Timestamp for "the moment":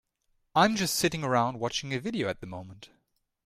2.39-2.89